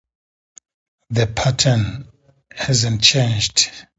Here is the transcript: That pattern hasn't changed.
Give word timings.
That 1.11 1.35
pattern 1.35 2.07
hasn't 2.49 3.03
changed. 3.03 3.69